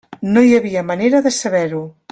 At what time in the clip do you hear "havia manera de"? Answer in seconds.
0.59-1.35